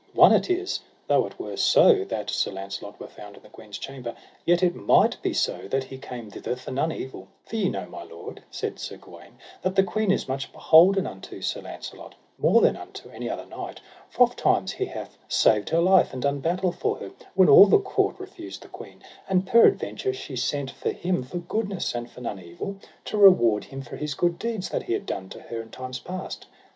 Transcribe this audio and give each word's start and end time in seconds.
One 0.13 0.33
it 0.33 0.49
is, 0.49 0.79
though 1.07 1.27
it 1.27 1.37
were 1.39 1.55
so 1.57 2.03
that 2.05 2.31
Sir 2.31 2.49
Launcelot 2.49 2.99
were 2.99 3.05
found 3.07 3.37
in 3.37 3.43
the 3.43 3.49
queen's 3.49 3.77
chamber, 3.77 4.15
yet 4.47 4.63
it 4.63 4.73
might 4.73 5.21
be 5.21 5.31
so 5.31 5.67
that 5.67 5.83
he 5.83 5.99
came 5.99 6.31
thither 6.31 6.55
for 6.55 6.71
none 6.71 6.91
evil; 6.91 7.27
for 7.45 7.57
ye 7.57 7.69
know 7.69 7.85
my 7.87 8.01
lord, 8.01 8.41
said 8.49 8.79
Sir 8.79 8.97
Gawaine, 8.97 9.37
that 9.61 9.75
the 9.75 9.83
queen 9.83 10.09
is 10.09 10.27
much 10.27 10.51
beholden 10.51 11.05
unto 11.05 11.39
Sir 11.43 11.61
Launcelot, 11.61 12.15
more 12.39 12.61
than 12.61 12.75
unto 12.75 13.09
any 13.11 13.29
other 13.29 13.45
knight, 13.45 13.79
for 14.09 14.23
ofttimes 14.25 14.71
he 14.71 14.85
hath 14.85 15.19
saved 15.27 15.69
her 15.69 15.81
life, 15.81 16.13
and 16.13 16.23
done 16.23 16.39
battle 16.39 16.71
for 16.71 16.95
her 16.97 17.11
when 17.35 17.47
all 17.47 17.67
the 17.67 17.77
court 17.77 18.19
refused 18.19 18.63
the 18.63 18.69
queen; 18.69 19.03
and 19.29 19.45
peradventure 19.45 20.13
she 20.13 20.35
sent 20.35 20.71
for 20.71 20.89
him 20.89 21.21
for 21.21 21.37
goodness 21.37 21.93
and 21.93 22.09
for 22.09 22.21
none 22.21 22.39
evil, 22.39 22.75
to 23.05 23.19
reward 23.19 23.65
him 23.65 23.83
for 23.83 23.97
his 23.97 24.15
good 24.15 24.39
deeds 24.39 24.69
that 24.69 24.81
he 24.81 24.93
had 24.93 25.05
done 25.05 25.29
to 25.29 25.41
her 25.41 25.61
in 25.61 25.69
times 25.69 25.99
past. 25.99 26.47